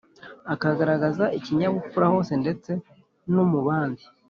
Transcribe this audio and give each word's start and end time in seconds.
akagaragaza 0.53 1.25
ikinyabupfura 1.37 2.05
hose 2.13 2.33
ndetse 2.41 2.71
numubandi 3.31 4.03